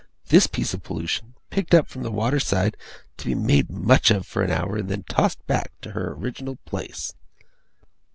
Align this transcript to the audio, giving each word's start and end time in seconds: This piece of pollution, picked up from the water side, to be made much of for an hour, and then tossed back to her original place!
This 0.29 0.47
piece 0.47 0.73
of 0.73 0.81
pollution, 0.81 1.35
picked 1.51 1.75
up 1.75 1.87
from 1.87 2.01
the 2.01 2.09
water 2.11 2.39
side, 2.39 2.75
to 3.17 3.25
be 3.27 3.35
made 3.35 3.69
much 3.69 4.09
of 4.09 4.25
for 4.25 4.41
an 4.41 4.49
hour, 4.49 4.77
and 4.77 4.89
then 4.89 5.03
tossed 5.03 5.45
back 5.45 5.71
to 5.81 5.91
her 5.91 6.13
original 6.13 6.55
place! 6.65 7.13